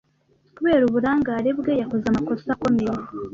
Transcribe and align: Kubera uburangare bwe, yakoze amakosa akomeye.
Kubera 0.55 0.83
uburangare 0.85 1.49
bwe, 1.59 1.73
yakoze 1.81 2.05
amakosa 2.07 2.47
akomeye. 2.55 2.93